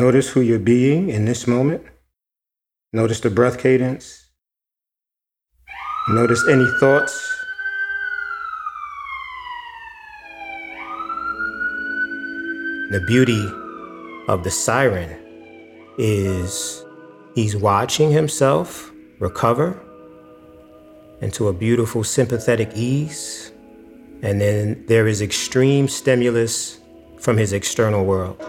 [0.00, 1.82] Notice who you're being in this moment.
[2.94, 4.30] Notice the breath cadence.
[6.08, 7.12] Notice any thoughts.
[12.92, 13.46] The beauty
[14.26, 15.14] of the siren
[15.98, 16.82] is
[17.34, 19.78] he's watching himself recover
[21.20, 23.52] into a beautiful sympathetic ease.
[24.22, 26.80] And then there is extreme stimulus
[27.18, 28.42] from his external world.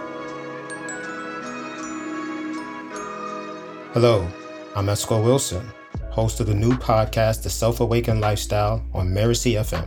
[3.94, 4.26] Hello,
[4.74, 5.70] I'm Esco Wilson,
[6.12, 9.86] host of the new podcast, The Self Awakened Lifestyle, on Mirasee FM.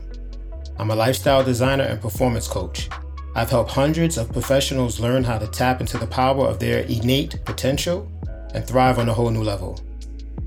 [0.79, 2.91] I'm a lifestyle designer and performance coach.
[3.35, 7.43] I've helped hundreds of professionals learn how to tap into the power of their innate
[7.47, 8.07] potential
[8.53, 9.81] and thrive on a whole new level.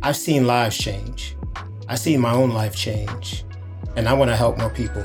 [0.03, 1.35] I've seen lives change.
[1.87, 3.43] I've seen my own life change,
[3.95, 5.03] and I want to help more people.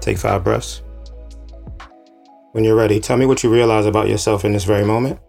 [0.00, 0.82] Take five breaths.
[2.58, 5.20] When you're ready, tell me what you realize about yourself in this very moment.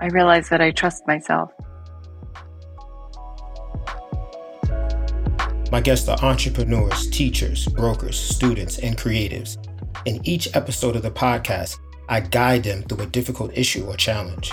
[0.00, 1.52] I realize that I trust myself.
[5.70, 9.56] My guests are entrepreneurs, teachers, brokers, students, and creatives.
[10.06, 14.50] In each episode of the podcast, I guide them through a difficult issue or challenge.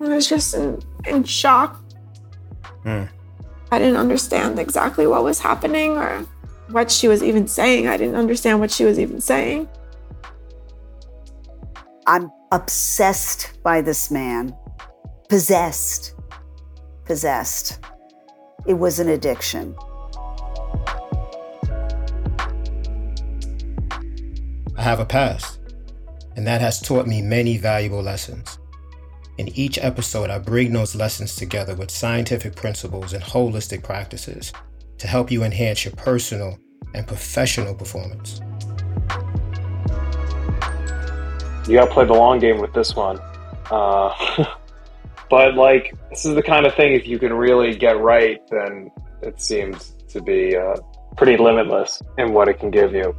[0.00, 1.84] I was just in, in shock.
[2.84, 3.04] Hmm.
[3.70, 6.26] I didn't understand exactly what was happening or
[6.70, 7.86] what she was even saying.
[7.86, 9.68] I didn't understand what she was even saying.
[12.06, 14.56] I'm obsessed by this man,
[15.28, 16.14] possessed,
[17.04, 17.78] possessed.
[18.66, 19.76] It was an addiction.
[24.76, 25.58] I have a past,
[26.36, 28.58] and that has taught me many valuable lessons.
[29.38, 34.52] In each episode, I bring those lessons together with scientific principles and holistic practices
[34.98, 36.58] to help you enhance your personal
[36.92, 38.40] and professional performance.
[41.68, 43.20] You got to play the long game with this one.
[43.70, 44.12] Uh,
[45.30, 48.90] but, like, this is the kind of thing, if you can really get right, then
[49.22, 50.78] it seems to be uh,
[51.16, 53.14] pretty limitless in what it can give you.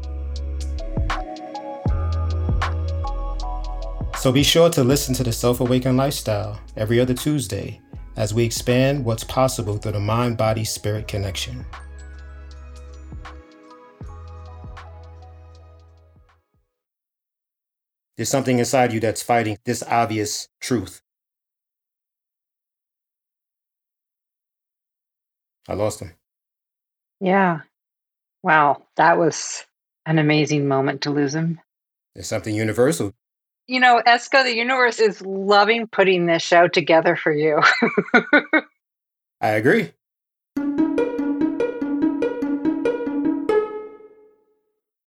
[4.20, 7.80] So be sure to listen to the Self Awakened Lifestyle every other Tuesday
[8.18, 11.66] as we expand what's possible through the mind body spirit connection.
[18.18, 21.02] There's something inside you that's fighting this obvious truth.
[25.70, 26.14] I lost him.
[27.22, 27.62] Yeah.
[28.44, 28.84] Wow.
[28.98, 29.66] That was
[30.06, 31.62] an amazing moment to lose him.
[32.16, 33.14] There's something universal
[33.70, 37.62] you know, Esco, the universe is loving putting this show together for you.
[39.42, 39.92] I agree.